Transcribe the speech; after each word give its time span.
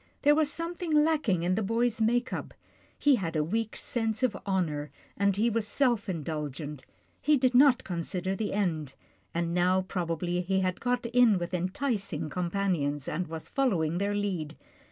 There 0.23 0.33
was 0.33 0.51
something 0.51 0.91
lacking 0.91 1.43
in 1.43 1.53
the 1.53 1.61
boy's 1.61 2.01
make 2.01 2.33
up. 2.33 2.55
He 2.97 3.17
had 3.17 3.35
a 3.35 3.43
weak 3.43 3.75
sense 3.77 4.23
of 4.23 4.35
honour, 4.47 4.89
and 5.15 5.35
he 5.35 5.47
was 5.47 5.67
self 5.67 6.09
in 6.09 6.23
dulgent. 6.23 6.85
He 7.21 7.37
did 7.37 7.53
not 7.53 7.83
consider 7.83 8.35
the 8.35 8.51
end, 8.51 8.95
and 9.31 9.53
now 9.53 9.81
probably 9.83 10.41
he 10.41 10.61
had 10.61 10.79
got 10.81 11.05
in 11.05 11.37
with 11.37 11.53
enticing 11.53 12.31
companions, 12.31 13.07
and 13.07 13.27
was 13.27 13.47
following 13.49 13.99
their 13.99 14.15
lead. 14.15 14.57